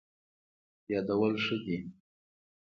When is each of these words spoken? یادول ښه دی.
یادول 0.91 1.33
ښه 1.43 1.55
دی. 1.65 1.77